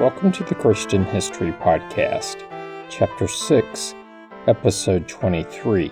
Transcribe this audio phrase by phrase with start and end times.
[0.00, 2.38] Welcome to the Christian History Podcast,
[2.88, 3.94] Chapter 6,
[4.46, 5.90] Episode 23.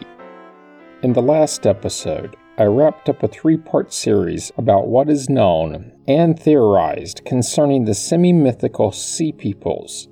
[1.03, 5.93] In the last episode, I wrapped up a three part series about what is known
[6.09, 10.09] and theorized concerning the semi mythical Sea Peoples,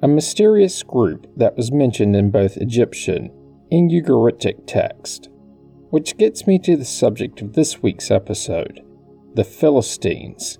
[0.00, 3.30] a mysterious group that was mentioned in both Egyptian
[3.70, 5.28] and Ugaritic text.
[5.90, 8.80] Which gets me to the subject of this week's episode
[9.34, 10.58] the Philistines.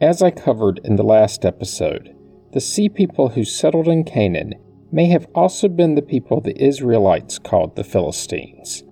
[0.00, 2.14] As I covered in the last episode,
[2.52, 4.52] the sea people who settled in Canaan
[4.92, 8.84] may have also been the people the Israelites called the Philistines.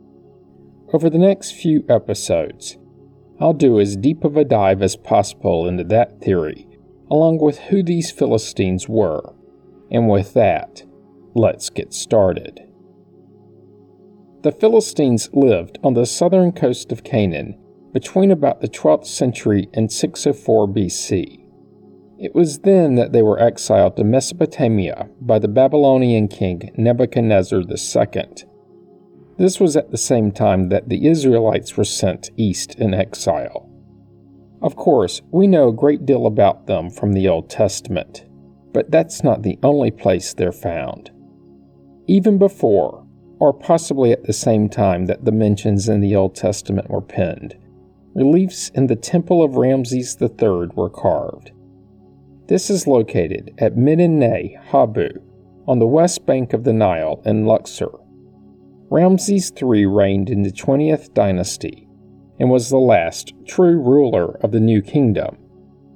[0.95, 2.79] Over the next few episodes,
[3.39, 6.67] I'll do as deep of a dive as possible into that theory,
[7.11, 9.35] along with who these Philistines were.
[9.91, 10.85] And with that,
[11.35, 12.61] let's get started.
[14.43, 17.59] The Philistines lived on the southern coast of Canaan
[17.95, 21.47] between about the 12th century and 604 BC.
[22.19, 28.25] It was then that they were exiled to Mesopotamia by the Babylonian king Nebuchadnezzar II.
[29.39, 33.71] This was at the same time that the Israelites were sent east in exile.
[34.61, 38.25] Of course, we know a great deal about them from the Old Testament,
[38.73, 41.13] but that's not the only place they're found.
[42.09, 43.07] Even before,
[43.39, 47.57] or possibly at the same time that the mentions in the Old Testament were penned,
[48.15, 51.51] reliefs in the Temple of Ramses III were carved.
[52.47, 55.09] This is located at Medinet Habu
[55.67, 57.91] on the west bank of the Nile in Luxor.
[58.91, 61.89] Ramses III reigned in the 20th dynasty
[62.39, 65.37] and was the last true ruler of the New Kingdom,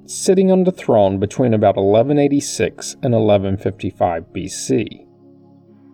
[0.05, 5.05] sitting on the throne between about 1186 and 1155 BC.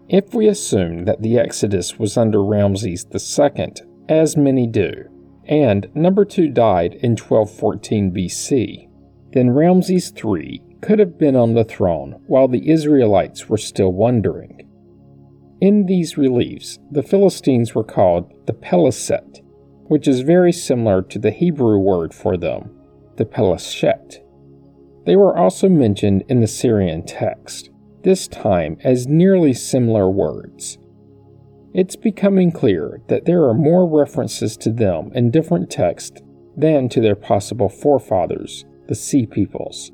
[0.08, 3.74] If we assume that the Exodus was under Ramses II,
[4.08, 5.10] as many do,
[5.48, 8.90] and number 2 died in 1214 BC.
[9.34, 14.62] Then Ramses III could have been on the throne while the Israelites were still wandering.
[15.62, 19.42] In these reliefs, the Philistines were called the Peliset,
[19.88, 22.70] which is very similar to the Hebrew word for them,
[23.18, 24.22] the Peleshet.
[25.06, 27.70] They were also mentioned in the Syrian text,
[28.04, 30.78] this time as nearly similar words
[31.76, 36.22] it's becoming clear that there are more references to them in different texts
[36.56, 39.92] than to their possible forefathers, the Sea Peoples.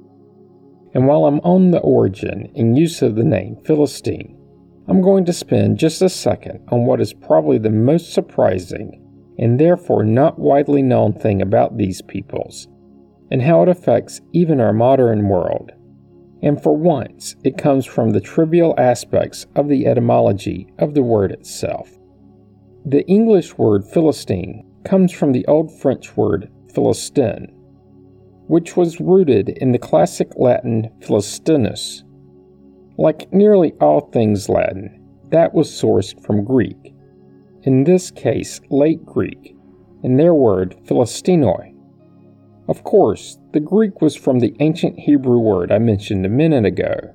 [0.94, 4.38] And while I'm on the origin and use of the name Philistine,
[4.88, 9.04] I'm going to spend just a second on what is probably the most surprising
[9.40, 12.68] and therefore not widely known thing about these peoples,
[13.32, 15.72] and how it affects even our modern world
[16.42, 21.32] and for once it comes from the trivial aspects of the etymology of the word
[21.32, 21.90] itself.
[22.86, 27.48] The English word Philistine comes from the Old French word Philistin,
[28.48, 32.04] which was rooted in the classic Latin Philistinus.
[32.98, 36.94] Like nearly all things Latin, that was sourced from Greek,
[37.64, 39.56] in this case, late Greek,
[40.04, 41.72] in their word Philistinoi
[42.72, 47.14] of course, the Greek was from the ancient Hebrew word I mentioned a minute ago,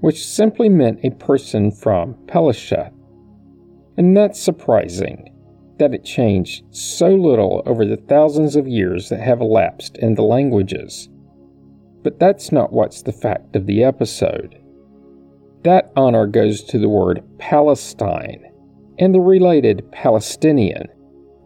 [0.00, 2.92] which simply meant a person from Pelesheth.
[3.96, 5.30] And that's surprising
[5.78, 10.22] that it changed so little over the thousands of years that have elapsed in the
[10.22, 11.08] languages.
[12.02, 14.58] But that's not what's the fact of the episode.
[15.64, 18.44] That honor goes to the word Palestine
[18.98, 20.86] and the related Palestinian,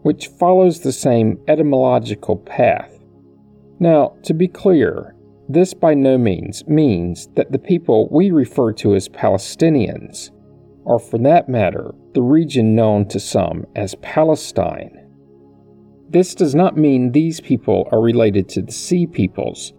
[0.03, 2.98] which follows the same etymological path.
[3.79, 5.15] Now, to be clear,
[5.47, 10.31] this by no means means that the people we refer to as Palestinians,
[10.83, 15.07] or for that matter, the region known to some as Palestine.
[16.09, 19.73] This does not mean these people are related to the Sea Peoples,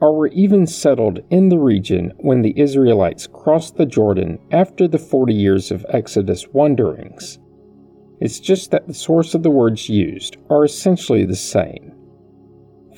[0.00, 4.98] or were even settled in the region when the Israelites crossed the Jordan after the
[4.98, 7.38] 40 years of Exodus wanderings.
[8.20, 11.97] It's just that the source of the words used are essentially the same.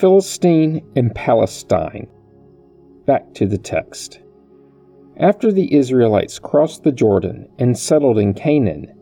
[0.01, 2.07] Philistine and Palestine.
[3.05, 4.21] Back to the text.
[5.19, 8.95] After the Israelites crossed the Jordan and settled in Canaan,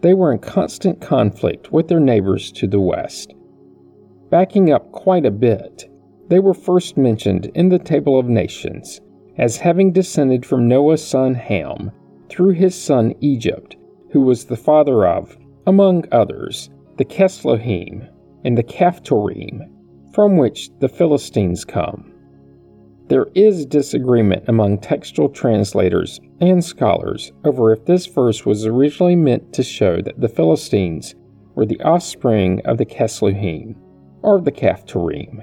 [0.00, 3.34] they were in constant conflict with their neighbors to the west.
[4.30, 5.86] Backing up quite a bit,
[6.28, 9.02] they were first mentioned in the Table of Nations
[9.36, 11.92] as having descended from Noah's son Ham
[12.30, 13.76] through his son Egypt,
[14.12, 15.36] who was the father of,
[15.66, 18.08] among others, the Casluhim
[18.46, 19.74] and the Caphtorim,
[20.18, 22.12] from which the Philistines come.
[23.06, 29.52] There is disagreement among textual translators and scholars over if this verse was originally meant
[29.52, 31.14] to show that the Philistines
[31.54, 33.76] were the offspring of the Casluhim
[34.22, 35.40] or the Caphtorim.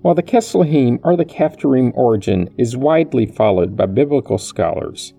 [0.00, 5.12] While the Casluhim or the Caphtorim origin is widely followed by biblical scholars,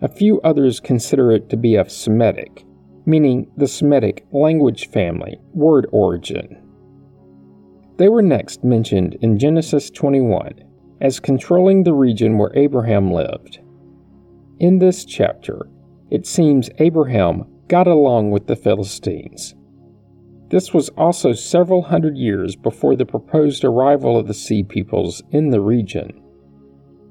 [0.00, 2.64] a few others consider it to be of Semitic,
[3.04, 6.69] meaning the Semitic language family, word origin.
[8.00, 10.54] They were next mentioned in Genesis 21
[11.00, 13.60] as controlling the region where Abraham lived.
[14.58, 15.68] In this chapter,
[16.10, 19.54] it seems Abraham got along with the Philistines
[20.50, 25.50] this was also several hundred years before the proposed arrival of the Sea Peoples in
[25.50, 26.08] the region,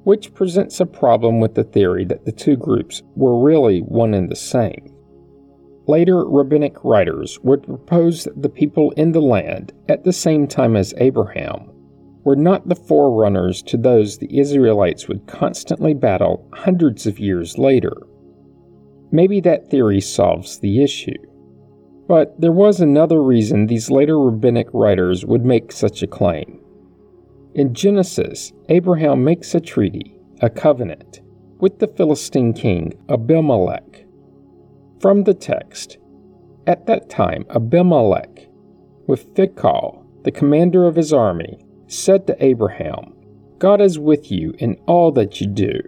[0.04, 4.30] which presents a problem with the theory that the two groups were really one and
[4.30, 4.94] the same.
[5.90, 10.76] Later rabbinic writers would propose that the people in the land, at the same time
[10.76, 11.72] as Abraham,
[12.24, 17.98] were not the forerunners to those the Israelites would constantly battle hundreds of years later.
[19.12, 21.18] Maybe that theory solves the issue.
[22.08, 26.62] But there was another reason these later rabbinic writers would make such a claim.
[27.56, 31.22] In Genesis, Abraham makes a treaty, a covenant,
[31.60, 34.06] with the Philistine king Abimelech.
[35.00, 35.98] From the text,
[36.68, 38.48] at that time Abimelech,
[39.08, 41.58] with Phicol, the commander of his army,
[41.88, 43.14] said to Abraham,
[43.60, 45.80] God is with you in all that you do.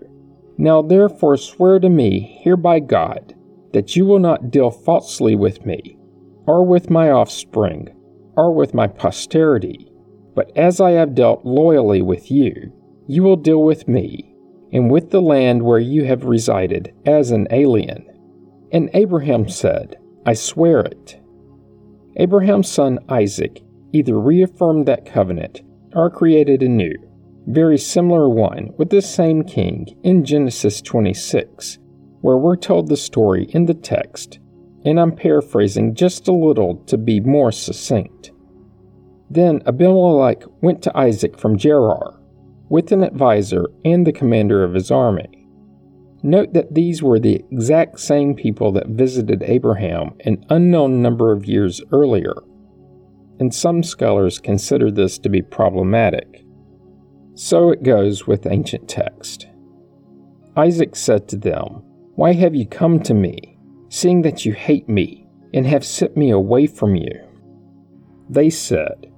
[0.58, 3.36] Now therefore swear to me here by God
[3.74, 5.98] that you will not deal falsely with me,
[6.48, 7.90] or with my offspring,
[8.38, 9.92] or with my posterity.
[10.36, 12.72] But as I have dealt loyally with you,
[13.08, 14.36] you will deal with me,
[14.72, 18.06] and with the land where you have resided as an alien.
[18.72, 21.20] And Abraham said, I swear it.
[22.18, 23.62] Abraham's son Isaac
[23.94, 25.62] either reaffirmed that covenant
[25.94, 26.96] or created a new,
[27.48, 31.80] very similar one with the same king in Genesis 26,
[32.22, 34.40] where we're told the story in the text
[34.84, 38.32] and I'm paraphrasing just a little to be more succinct.
[39.30, 42.20] Then Abimelech went to Isaac from Gerar,
[42.70, 45.41] with an adviser and the commander of his army.
[46.24, 51.46] Note that these were the exact same people that visited Abraham an unknown number of
[51.46, 52.34] years earlier,
[53.40, 56.46] and some scholars consider this to be problematic.
[57.34, 59.48] So it goes with ancient text.
[60.56, 61.84] Isaac said to them,
[62.16, 63.52] Why have you come to me?
[63.92, 67.12] seeing that you hate me and have sent me away from you.
[68.30, 69.12] They said,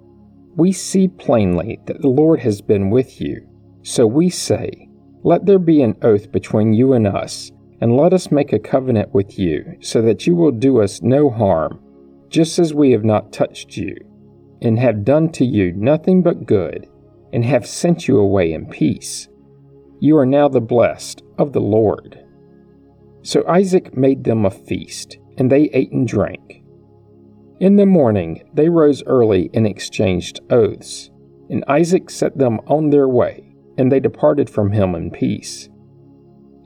[0.56, 3.48] We see plainly that the Lord has been with you.
[3.84, 4.90] So we say,
[5.26, 9.14] Let there be an oath between you and us, and let us make a covenant
[9.14, 11.80] with you, so that you will do us no harm,
[12.30, 13.96] just as we have not touched you,
[14.62, 16.88] and have done to you nothing but good,
[17.32, 19.30] and have sent you away in peace.
[20.00, 22.20] You are now the blessed of the Lord.
[23.22, 26.64] So Isaac made them a feast, and they ate and drank.
[27.62, 31.12] In the morning they rose early and exchanged oaths,
[31.50, 35.70] and Isaac set them on their way, and they departed from him in peace.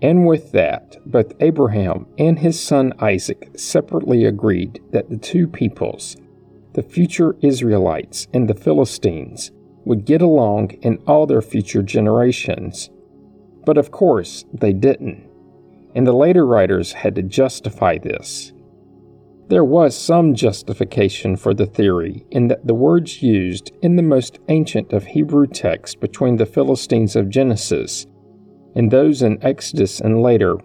[0.01, 6.18] And with that, both Abraham and his son Isaac separately agreed that the two peoples,
[6.74, 9.51] the future Israelites and the Philistines,
[9.86, 12.89] would get along in all their future generations.
[13.65, 15.27] But of course, they didn't
[15.98, 18.53] and the later writers had to justify this.
[19.50, 24.39] There was some justification for the theory in that the words used in the most
[24.50, 28.06] ancient of Hebrew texts between the Philistines of Genesis
[28.75, 30.58] and those in Exodus and later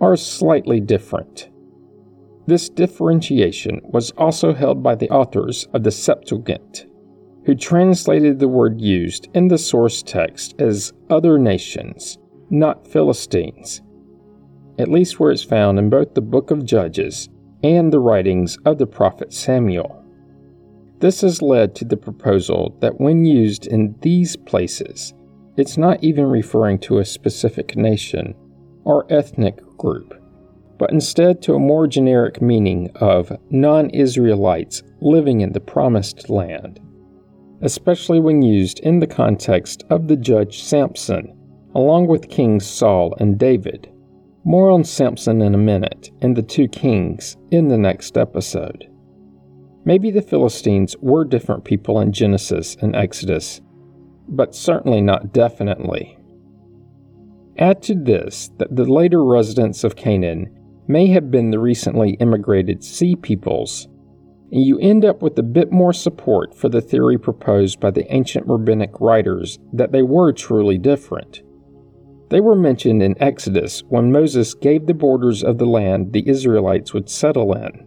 [0.00, 1.50] are slightly different.
[2.46, 6.86] This differentiation was also held by the authors of the Septuagint,
[7.44, 12.18] who translated the word used in the source text as other nations,
[12.48, 13.82] not Philistines,
[14.78, 17.28] at least where it's found in both the book of Judges
[17.62, 20.04] and the writings of the prophet Samuel.
[21.00, 25.14] This has led to the proposal that when used in these places,
[25.56, 28.34] it's not even referring to a specific nation
[28.84, 30.14] or ethnic group,
[30.78, 36.80] but instead to a more generic meaning of non Israelites living in the promised land,
[37.62, 41.36] especially when used in the context of the judge Samson,
[41.74, 43.90] along with Kings Saul and David.
[44.44, 48.90] More on Samson in a minute and the two kings in the next episode.
[49.84, 53.60] Maybe the Philistines were different people in Genesis and Exodus,
[54.28, 56.18] but certainly not definitely.
[57.58, 60.56] Add to this that the later residents of Canaan
[60.88, 63.88] may have been the recently immigrated Sea Peoples,
[64.50, 68.10] and you end up with a bit more support for the theory proposed by the
[68.12, 71.42] ancient rabbinic writers that they were truly different.
[72.30, 76.94] They were mentioned in Exodus when Moses gave the borders of the land the Israelites
[76.94, 77.86] would settle in.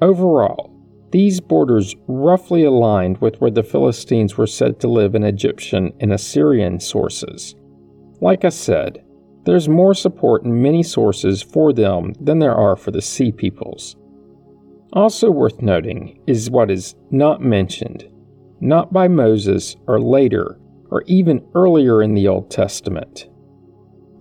[0.00, 0.72] Overall,
[1.12, 6.10] These borders roughly aligned with where the Philistines were said to live in Egyptian and
[6.10, 7.54] Assyrian sources.
[8.22, 9.04] Like I said,
[9.44, 13.94] there's more support in many sources for them than there are for the sea peoples.
[14.94, 18.08] Also worth noting is what is not mentioned,
[18.60, 20.58] not by Moses or later,
[20.90, 23.28] or even earlier in the Old Testament.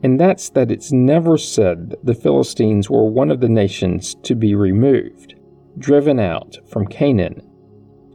[0.03, 4.35] And that's that it's never said that the Philistines were one of the nations to
[4.35, 5.35] be removed
[5.77, 7.41] driven out from Canaan.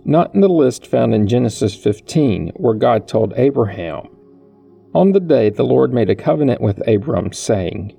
[0.05, 4.09] Not in the list found in Genesis 15, where God told Abraham,
[4.95, 7.97] On the day the Lord made a covenant with Abram, saying,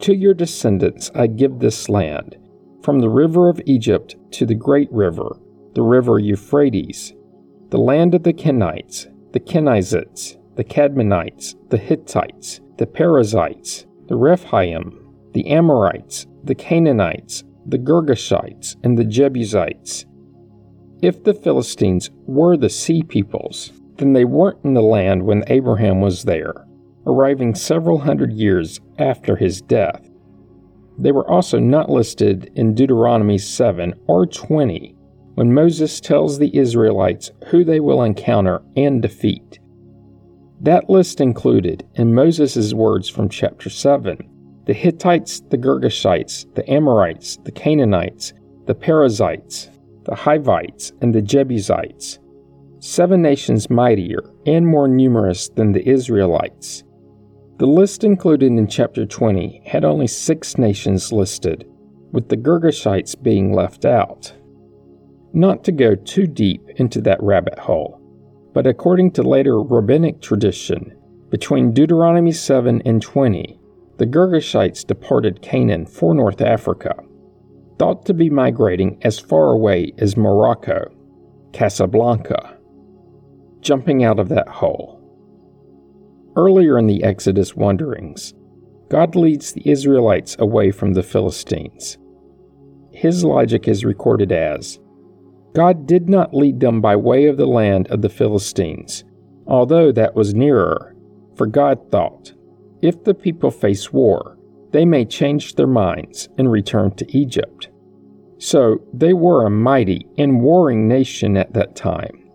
[0.00, 2.36] To your descendants I give this land,
[2.82, 5.36] from the river of Egypt to the great river,
[5.74, 7.12] the river Euphrates,
[7.70, 14.98] the land of the Kenites, the Kenizzites, the Cadmonites, the Hittites, the Perizzites, the Rephaim,
[15.32, 20.04] the Amorites, the Canaanites, the Girgashites, and the Jebusites.
[21.02, 26.00] If the Philistines were the sea peoples, then they weren't in the land when Abraham
[26.00, 26.66] was there,
[27.06, 30.08] arriving several hundred years after his death.
[30.98, 34.96] They were also not listed in Deuteronomy 7 or 20
[35.34, 39.58] when Moses tells the Israelites who they will encounter and defeat.
[40.62, 44.16] That list included, in Moses' words from chapter 7,
[44.64, 48.32] the Hittites, the Girgashites, the Amorites, the Canaanites,
[48.66, 49.70] the Perizzites,
[50.04, 52.20] the Hivites, and the Jebusites,
[52.78, 56.84] seven nations mightier and more numerous than the Israelites.
[57.58, 61.66] The list included in chapter 20 had only six nations listed,
[62.12, 64.32] with the Girgashites being left out.
[65.32, 68.01] Not to go too deep into that rabbit hole,
[68.52, 70.96] but according to later rabbinic tradition,
[71.30, 73.58] between Deuteronomy 7 and 20,
[73.98, 76.94] the Girgashites departed Canaan for North Africa,
[77.78, 80.92] thought to be migrating as far away as Morocco,
[81.52, 82.58] Casablanca,
[83.60, 84.98] jumping out of that hole.
[86.36, 88.34] Earlier in the Exodus wanderings,
[88.88, 91.96] God leads the Israelites away from the Philistines.
[92.92, 94.78] His logic is recorded as
[95.54, 99.04] God did not lead them by way of the land of the Philistines,
[99.46, 100.96] although that was nearer,
[101.36, 102.32] for God thought,
[102.80, 104.38] if the people face war,
[104.70, 107.68] they may change their minds and return to Egypt.
[108.38, 112.30] So they were a mighty and warring nation at that time,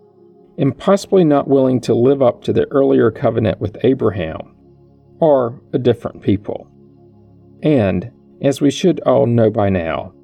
[0.56, 4.54] and possibly not willing to live up to the earlier covenant with Abraham,
[5.20, 6.70] or a different people.
[7.62, 8.10] And,
[8.40, 10.14] as we should all know by now,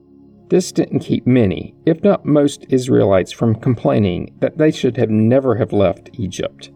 [0.48, 5.56] this didn't keep many, if not most Israelites from complaining that they should have never
[5.56, 6.70] have left Egypt.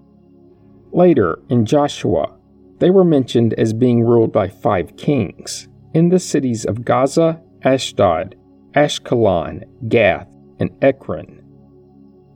[0.90, 2.34] Later, in Joshua,
[2.78, 8.36] they were mentioned as being ruled by five kings in the cities of Gaza, Ashdod,
[8.74, 11.42] Ashkelon, Gath, and Ekron.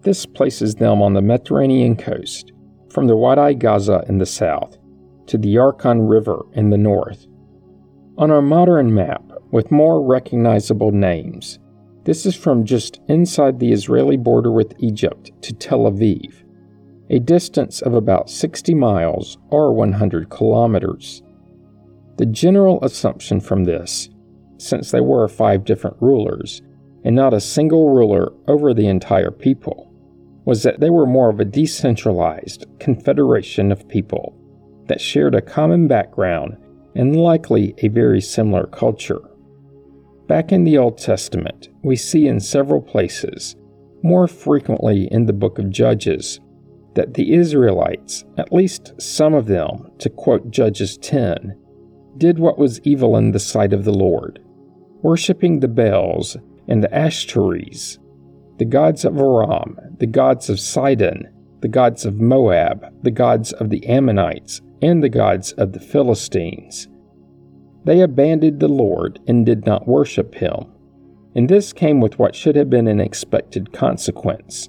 [0.03, 2.53] This places them on the Mediterranean coast,
[2.91, 4.77] from the Wadi Gaza in the south
[5.29, 7.27] to the Yarkon River in the north.
[8.19, 9.23] On our modern map,
[9.53, 11.61] with more recognizable names,
[12.05, 16.43] this is from just inside the Israeli border with Egypt to Tel Aviv
[17.13, 21.23] a distance of about 60 miles or 100 kilometers.
[22.17, 24.09] The general assumption from this,
[24.57, 26.63] since there were five different rulers,
[27.05, 29.93] and not a single ruler over the entire people,
[30.47, 34.35] was that they were more of a decentralized confederation of people
[34.87, 36.57] that shared a common background
[36.95, 39.21] and likely a very similar culture.
[40.33, 43.55] Back in the Old Testament, we see in several places,
[44.03, 46.41] more frequently in the book of Judges,
[46.95, 51.55] that the Israelites, at least some of them, to quote Judges 10,
[52.17, 54.39] did what was evil in the sight of the Lord,
[55.03, 57.99] worshipping the Baals and the Ashtaroth,
[58.57, 61.29] the gods of Aram, the gods of Sidon,
[61.61, 66.89] the gods of Moab, the gods of the Ammonites, and the gods of the Philistines.
[67.85, 70.73] They abandoned the Lord and did not worship him.
[71.35, 74.69] And this came with what should have been an expected consequence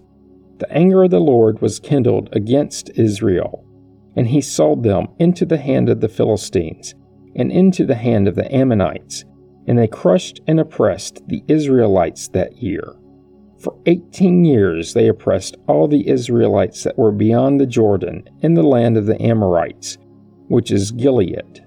[0.64, 3.66] the anger of the Lord was kindled against Israel,
[4.16, 6.96] and he sold them into the hand of the Philistines
[7.36, 9.26] and into the hand of the Ammonites,
[9.68, 12.96] and they crushed and oppressed the Israelites that year.
[13.60, 18.64] For eighteen years they oppressed all the Israelites that were beyond the Jordan in the
[18.64, 19.98] land of the Amorites,
[20.48, 21.66] which is Gilead.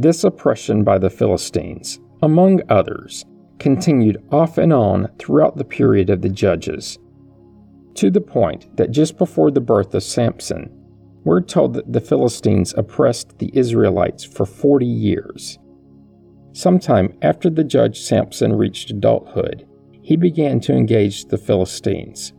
[0.00, 3.24] This oppression by the Philistines, among others,
[3.58, 7.00] continued off and on throughout the period of the Judges
[7.94, 10.70] to the point that just before the birth of Samson,
[11.24, 15.58] we're told that the Philistines oppressed the Israelites for 40 years.
[16.52, 19.66] Sometime after the judge Samson reached adulthood,
[20.00, 22.32] he began to engage the Philistines.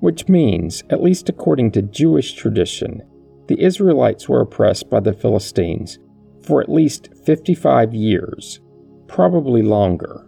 [0.00, 3.02] Which means, at least according to Jewish tradition,
[3.48, 5.98] the Israelites were oppressed by the Philistines
[6.46, 8.60] for at least 55 years,
[9.08, 10.26] probably longer.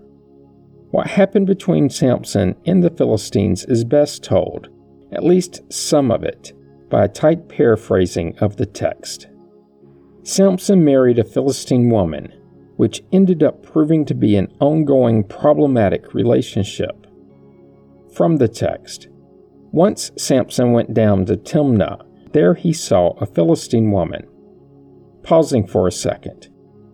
[0.91, 4.69] What happened between Samson and the Philistines is best told,
[5.13, 6.53] at least some of it,
[6.91, 9.29] by a tight paraphrasing of the text.
[10.23, 12.33] Samson married a Philistine woman,
[12.77, 17.07] which ended up proving to be an ongoing problematic relationship.
[18.15, 19.09] From the text,
[19.73, 24.27] once Samson went down to Timnah, there he saw a Philistine woman.
[25.29, 26.49] Pausing for a second,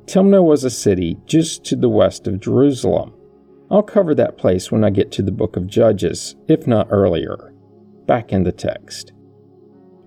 [0.07, 3.15] Timnah was a city just to the west of Jerusalem.
[3.71, 7.55] I'll cover that place when I get to the book of Judges, if not earlier.
[8.09, 9.13] Back in the text.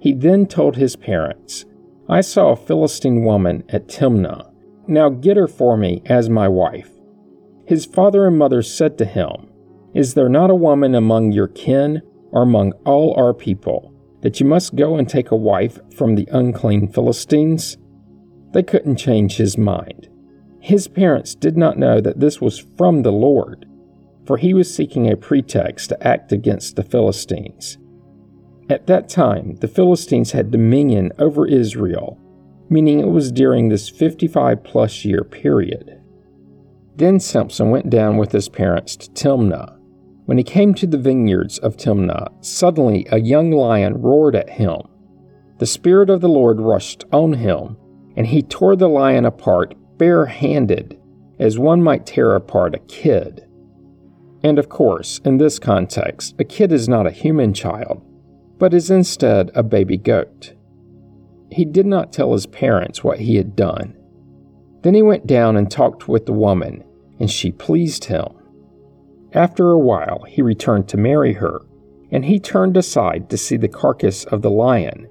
[0.01, 1.63] He then told his parents,
[2.09, 4.51] I saw a Philistine woman at Timnah.
[4.89, 6.91] Now get her for me as my wife.
[7.65, 9.47] His father and mother said to him,
[9.93, 14.45] Is there not a woman among your kin or among all our people that you
[14.45, 17.77] must go and take a wife from the unclean Philistines?
[18.51, 20.07] They couldn't change his mind.
[20.59, 23.65] His parents did not know that this was from the Lord,
[24.25, 27.77] for he was seeking a pretext to act against the Philistines.
[28.69, 32.19] At that time, the Philistines had dominion over Israel,
[32.69, 36.01] meaning it was during this 55 plus year period.
[36.97, 39.77] Then Samson went down with his parents to Timnah.
[40.25, 44.81] When he came to the vineyards of Timnah, suddenly a young lion roared at him.
[45.59, 47.77] The Spirit of the Lord rushed on him,
[48.17, 50.99] and he tore the lion apart barehanded,
[51.39, 53.47] as one might tear apart a kid.
[54.43, 58.03] And of course, in this context, a kid is not a human child,
[58.57, 60.53] but is instead a baby goat.
[61.51, 63.95] He did not tell his parents what he had done.
[64.81, 66.83] Then he went down and talked with the woman,
[67.19, 68.25] and she pleased him.
[69.33, 71.61] After a while, he returned to marry her,
[72.11, 75.07] and he turned aside to see the carcass of the lion,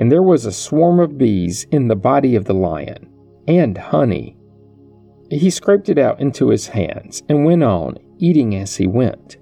[0.00, 3.06] and there was a swarm of bees in the body of the lion,
[3.46, 4.34] and honey.
[5.30, 9.36] He scraped it out into his hands and went on, eating as he went.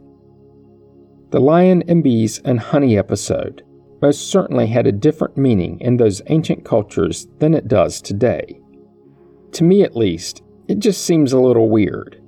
[1.30, 3.62] The lion and bees and honey episode
[4.02, 8.60] most certainly had a different meaning in those ancient cultures than it does today.
[9.52, 12.20] To me, at least, it just seems a little weird,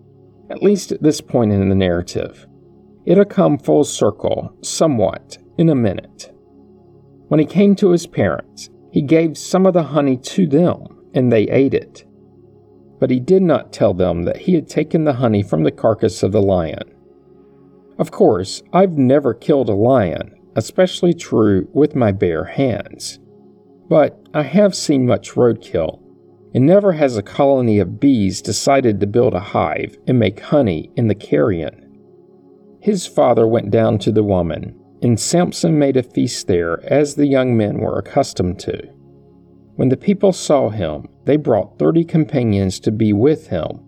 [0.50, 2.46] at least at this point in the narrative.
[3.06, 6.32] It'll come full circle, somewhat, in a minute.
[7.30, 11.30] When he came to his parents, he gave some of the honey to them, and
[11.30, 12.04] they ate it.
[12.98, 16.24] But he did not tell them that he had taken the honey from the carcass
[16.24, 16.82] of the lion.
[18.00, 23.20] Of course, I've never killed a lion, especially true with my bare hands.
[23.88, 26.00] But I have seen much roadkill,
[26.52, 30.90] and never has a colony of bees decided to build a hive and make honey
[30.96, 31.96] in the carrion.
[32.80, 37.26] His father went down to the woman, and Samson made a feast there as the
[37.26, 38.88] young men were accustomed to.
[39.76, 43.80] When the people saw him, they brought thirty companions to be with him.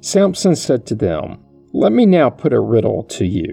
[0.00, 3.52] Samson said to them, Let me now put a riddle to you.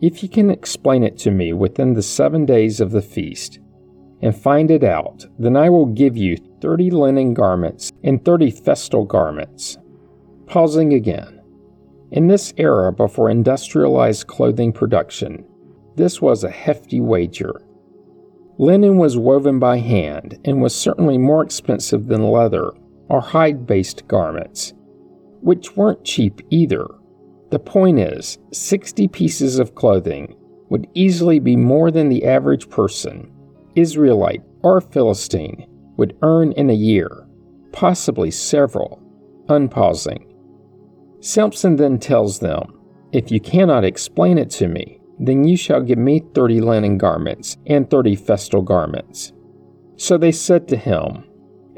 [0.00, 3.60] If you can explain it to me within the seven days of the feast,
[4.20, 9.04] and find it out, then I will give you thirty linen garments and thirty festal
[9.04, 9.78] garments.
[10.46, 11.40] Pausing again.
[12.10, 15.44] In this era before industrialized clothing production,
[15.96, 17.60] this was a hefty wager.
[18.58, 22.72] Linen was woven by hand and was certainly more expensive than leather
[23.08, 24.72] or hide based garments,
[25.40, 26.86] which weren't cheap either.
[27.50, 30.34] The point is, 60 pieces of clothing
[30.70, 33.30] would easily be more than the average person,
[33.76, 35.66] Israelite or Philistine,
[35.98, 37.26] would earn in a year,
[37.72, 39.02] possibly several,
[39.48, 40.34] unpausing.
[41.20, 42.72] Samson then tells them,
[43.12, 47.56] If you cannot explain it to me, then you shall give me thirty linen garments
[47.66, 49.32] and thirty festal garments.
[49.96, 51.24] So they said to him,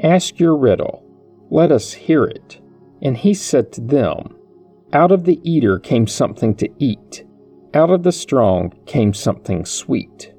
[0.02, 1.04] Ask your riddle,
[1.50, 2.60] let us hear it.
[3.02, 4.36] And he said to them,
[4.94, 7.24] out of the eater came something to eat,
[7.74, 10.32] out of the strong came something sweet.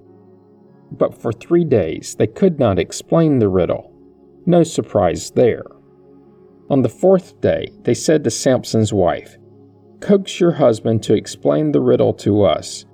[0.91, 3.91] But for three days they could not explain the riddle.
[4.45, 5.65] No surprise there.
[6.69, 9.37] On the fourth day they said to Samson's wife,
[9.99, 12.85] Coax your husband to explain the riddle to us,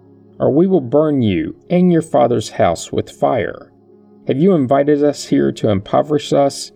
[0.42, 3.72] or we will burn you and your father's house with fire.
[4.28, 6.72] Have you invited us here to impoverish us?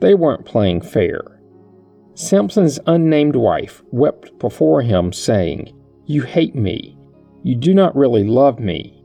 [0.00, 1.40] They weren't playing fair.
[2.14, 5.72] Samson's unnamed wife wept before him, saying,
[6.04, 6.98] You hate me.
[7.42, 9.02] You do not really love me.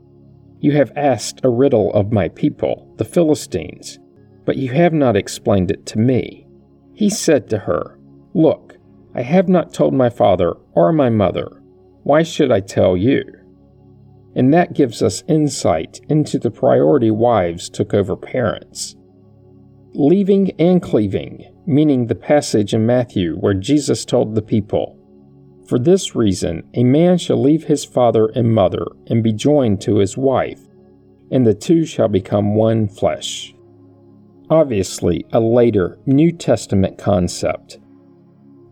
[0.60, 3.98] You have asked a riddle of my people, the Philistines,
[4.44, 6.46] but you have not explained it to me.
[6.92, 7.98] He said to her,
[8.34, 8.76] Look,
[9.14, 11.62] I have not told my father or my mother.
[12.02, 13.24] Why should I tell you?
[14.36, 18.94] And that gives us insight into the priority wives took over parents.
[19.94, 24.98] Leaving and cleaving, meaning the passage in Matthew where Jesus told the people,
[25.66, 29.96] For this reason, a man shall leave his father and mother and be joined to
[29.96, 30.60] his wife,
[31.30, 33.54] and the two shall become one flesh.
[34.50, 37.78] Obviously, a later New Testament concept.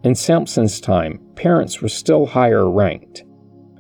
[0.05, 3.25] In Samson's time, parents were still higher ranked.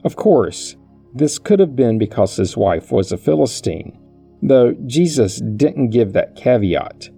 [0.03, 0.77] Of course,
[1.14, 3.96] this could have been because his wife was a Philistine,
[4.42, 7.09] though Jesus didn't give that caveat.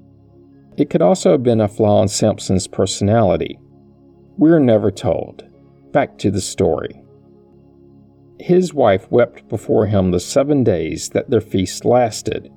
[0.76, 3.59] It could also have been a flaw in Samson's personality.
[4.37, 5.44] We're never told.
[5.92, 7.02] Back to the story.
[8.38, 12.52] His wife wept before him the seven days that their feast lasted,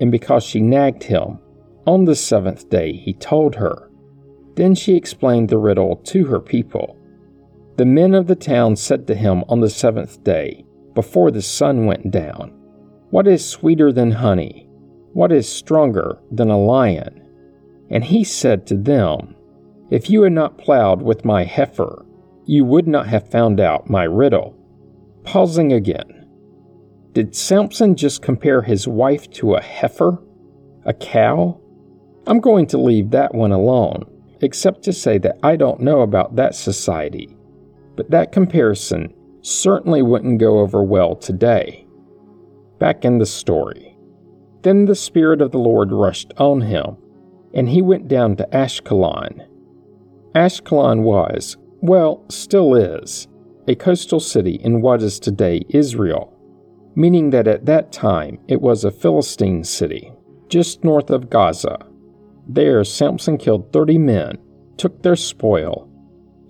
[0.00, 1.40] and because she nagged him,
[1.84, 3.90] on the seventh day he told her.
[4.54, 6.96] Then she explained the riddle to her people.
[7.76, 10.64] The men of the town said to him on the seventh day,
[10.96, 12.50] before the sun went down,
[13.10, 14.66] What is sweeter than honey?
[15.12, 17.22] What is stronger than a lion?
[17.90, 19.36] And he said to them,
[19.90, 22.04] If you had not plowed with my heifer,
[22.46, 24.56] you would not have found out my riddle.
[25.22, 26.26] Pausing again.
[27.12, 30.22] Did Samson just compare his wife to a heifer?
[30.84, 31.60] A cow?
[32.26, 34.04] I'm going to leave that one alone,
[34.40, 37.36] except to say that I don't know about that society.
[37.96, 39.12] But that comparison
[39.46, 41.86] certainly wouldn't go over well today.
[42.80, 43.96] Back in the story.
[44.62, 46.96] Then the Spirit of the Lord rushed on him
[47.54, 49.46] and he went down to Ashkelon.
[50.34, 53.28] Ashkelon was, well, still is,
[53.68, 56.36] a coastal city in what is today Israel,
[56.96, 60.12] meaning that at that time it was a Philistine city,
[60.48, 61.78] just north of Gaza.
[62.48, 64.38] There, Samson killed 30 men,
[64.76, 65.88] took their spoil,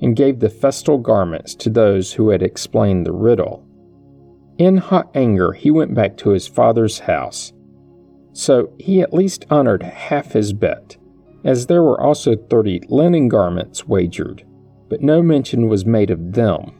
[0.00, 3.66] and gave the festal garments to those who had explained the riddle.
[4.58, 7.52] In hot anger, he went back to his father's house
[8.36, 10.98] so he at least honored half his bet,
[11.42, 14.44] as there were also thirty linen garments wagered,
[14.90, 16.78] but no mention was made of them.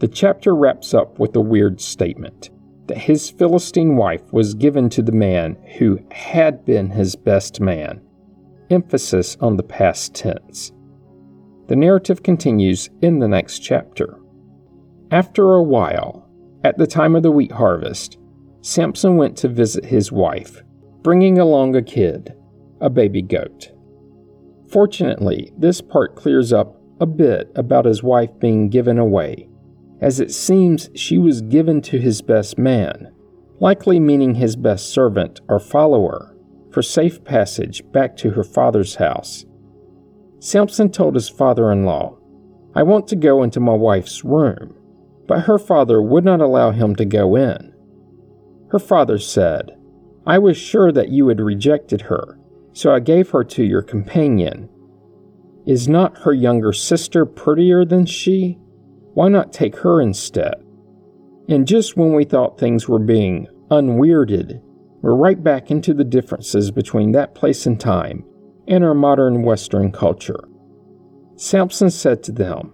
[0.00, 2.50] The chapter wraps up with a weird statement
[2.88, 8.00] that his Philistine wife was given to the man who had been his best man,
[8.68, 10.72] emphasis on the past tense.
[11.68, 14.18] The narrative continues in the next chapter.
[15.10, 16.28] After a while,
[16.62, 18.18] at the time of the wheat harvest,
[18.60, 20.62] Samson went to visit his wife,
[21.02, 22.34] bringing along a kid,
[22.80, 23.72] a baby goat.
[24.68, 29.48] Fortunately, this part clears up a bit about his wife being given away,
[30.00, 33.12] as it seems she was given to his best man,
[33.60, 36.36] likely meaning his best servant or follower,
[36.70, 39.44] for safe passage back to her father's house.
[40.38, 42.16] Samson told his father in law,
[42.74, 44.74] I want to go into my wife's room,
[45.26, 47.72] but her father would not allow him to go in.
[48.68, 49.76] Her father said,
[50.26, 52.38] I was sure that you had rejected her,
[52.72, 54.68] so I gave her to your companion.
[55.66, 58.58] Is not her younger sister prettier than she?
[59.14, 60.54] Why not take her instead?
[61.48, 64.60] And just when we thought things were being unweirded,
[65.00, 68.24] we're right back into the differences between that place and time
[68.68, 70.48] and our modern Western culture.
[71.36, 72.72] Samson said to them,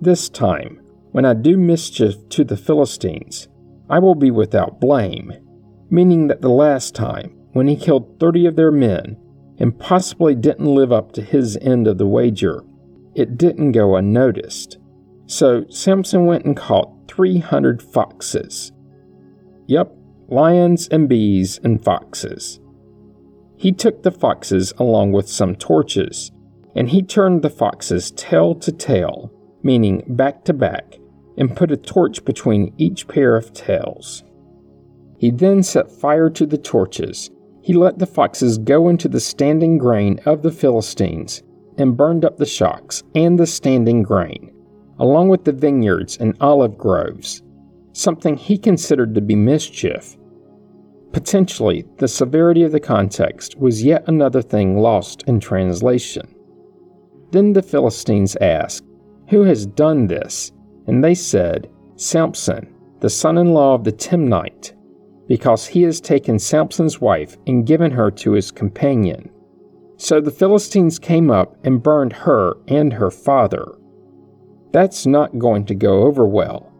[0.00, 0.80] This time,
[1.12, 3.48] when I do mischief to the Philistines,
[3.88, 5.32] I will be without blame,
[5.88, 9.16] meaning that the last time, when he killed 30 of their men
[9.58, 12.62] and possibly didn't live up to his end of the wager,
[13.14, 14.76] it didn't go unnoticed.
[15.26, 18.72] So Samson went and caught 300 foxes.
[19.66, 19.96] Yup,
[20.28, 22.60] lions and bees and foxes.
[23.56, 26.30] He took the foxes along with some torches,
[26.74, 30.98] and he turned the foxes tail to tail, meaning back to back,
[31.38, 34.24] and put a torch between each pair of tails.
[35.18, 37.30] He then set fire to the torches.
[37.62, 41.42] He let the foxes go into the standing grain of the Philistines
[41.78, 44.54] and burned up the shocks and the standing grain,
[44.98, 47.42] along with the vineyards and olive groves,
[47.92, 50.16] something he considered to be mischief.
[51.12, 56.34] Potentially, the severity of the context was yet another thing lost in translation.
[57.30, 58.84] Then the Philistines asked,
[59.28, 60.52] Who has done this?
[60.86, 64.72] And they said, Samson, the son in law of the Timnite,
[65.26, 69.30] because he has taken Samson's wife and given her to his companion.
[69.96, 73.66] So the Philistines came up and burned her and her father.
[74.72, 76.70] That's not going to go over well,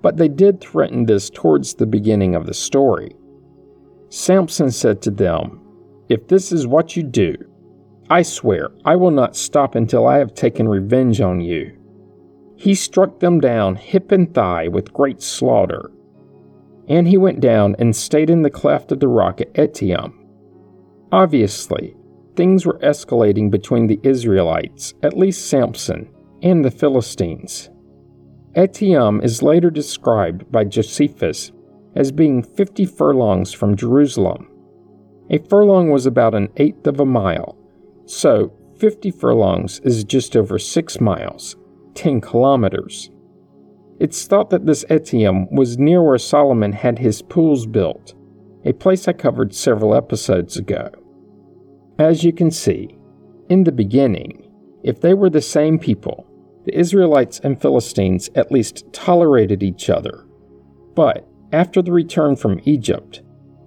[0.00, 3.14] but they did threaten this towards the beginning of the story.
[4.12, 5.58] Samson said to them,
[6.10, 7.34] If this is what you do,
[8.10, 11.72] I swear I will not stop until I have taken revenge on you.
[12.54, 15.90] He struck them down hip and thigh with great slaughter.
[16.88, 20.12] And he went down and stayed in the cleft of the rock at Etam.
[21.10, 21.96] Obviously,
[22.36, 26.10] things were escalating between the Israelites, at least Samson,
[26.42, 27.70] and the Philistines.
[28.56, 31.50] Etam is later described by Josephus
[31.94, 34.48] as being 50 furlongs from Jerusalem.
[35.30, 37.56] A furlong was about an eighth of a mile,
[38.06, 41.56] so 50 furlongs is just over 6 miles,
[41.94, 43.10] 10 kilometers.
[44.00, 48.14] It's thought that this Etam was near where Solomon had his pools built,
[48.64, 50.90] a place I covered several episodes ago.
[51.98, 52.98] As you can see,
[53.48, 54.50] in the beginning,
[54.82, 56.26] if they were the same people,
[56.64, 60.26] the Israelites and Philistines at least tolerated each other.
[60.94, 63.22] But after the return from Egypt,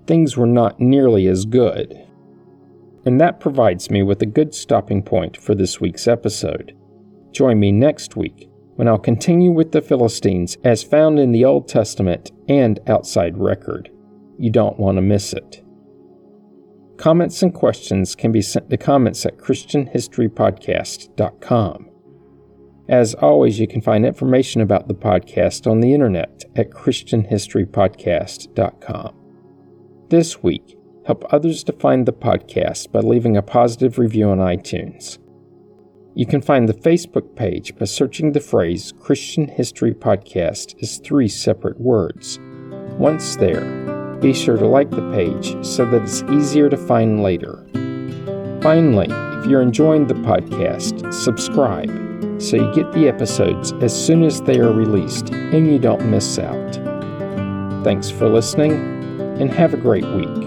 [0.07, 2.01] things were not nearly as good.
[3.05, 6.75] And that provides me with a good stopping point for this week's episode.
[7.31, 11.67] Join me next week when I'll continue with the Philistines as found in the Old
[11.67, 13.91] Testament and outside record.
[14.37, 15.61] You don't want to miss it.
[16.97, 21.89] Comments and questions can be sent to comments at ChristianHistoryPodcast.com.
[22.87, 29.15] As always, you can find information about the podcast on the internet at ChristianHistoryPodcast.com.
[30.09, 35.17] This week, help others to find the podcast by leaving a positive review on iTunes.
[36.13, 41.27] You can find the Facebook page by searching the phrase Christian History Podcast as three
[41.27, 42.39] separate words.
[42.97, 43.65] Once there,
[44.21, 47.67] be sure to like the page so that it's easier to find later.
[48.61, 49.09] Finally,
[49.45, 51.91] if you're enjoying the podcast, subscribe
[52.41, 56.39] so you get the episodes as soon as they are released and you don't miss
[56.39, 56.73] out.
[57.83, 58.71] Thanks for listening
[59.39, 60.45] and have a great week.